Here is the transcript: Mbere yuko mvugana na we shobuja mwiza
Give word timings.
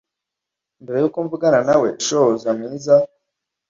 Mbere 0.81 0.97
yuko 1.01 1.17
mvugana 1.25 1.59
na 1.67 1.75
we 1.81 1.89
shobuja 2.05 2.49
mwiza 2.57 2.95